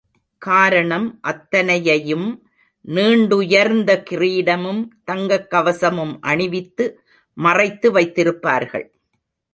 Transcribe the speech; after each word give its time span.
காரணம் 0.37 1.19
அத்தனையையும் 1.21 2.47
நீண்டுயர்ந்த 2.87 4.03
கிரீடமும், 4.09 4.87
தங்கக் 5.03 5.47
கவசமும் 5.51 6.17
அணிவித்து 6.21 7.03
மறைத்து 7.33 7.91
வைத்திருப்பார்கள். 7.91 8.87